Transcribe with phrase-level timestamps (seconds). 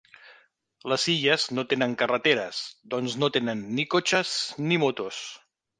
[0.93, 2.63] Les illes no tenen carreteres,
[2.95, 5.25] doncs no tenen ni cotxes ni motos.